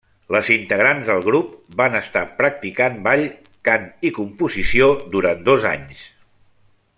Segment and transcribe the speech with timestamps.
[0.35, 1.51] Les integrants del grup,
[1.81, 3.21] van estar practicant ball,
[3.69, 6.03] cant i composició durant dos anys.